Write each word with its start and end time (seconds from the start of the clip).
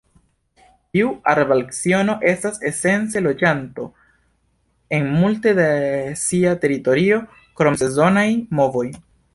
Tiu 0.95 1.09
arbalciono 1.33 2.15
estas 2.31 2.57
esence 2.71 3.23
loĝanto 3.27 3.87
en 4.99 5.09
multe 5.21 5.55
de 5.63 5.69
sia 6.27 6.59
teritorio, 6.67 7.25
krom 7.61 7.83
sezonaj 7.85 8.29
movoj. 8.63 8.89